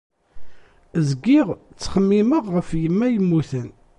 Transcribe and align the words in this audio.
Zgiɣ 1.09 1.47
ttxemmimeɣ 1.57 2.45
ɣef 2.55 2.69
yemma 2.81 3.07
yemmuten. 3.13 3.69